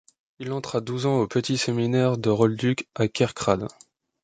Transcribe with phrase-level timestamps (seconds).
[0.39, 3.67] Il entre à douze ans au petit séminaire de Rolduc à Kerkrade.